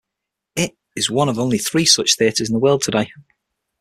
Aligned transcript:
It 0.55 0.75
is 0.95 1.11
one 1.11 1.29
of 1.29 1.37
only 1.37 1.59
three 1.59 1.85
such 1.85 2.15
theaters 2.17 2.49
in 2.49 2.53
the 2.53 2.59
world 2.59 2.81
today. 2.81 3.11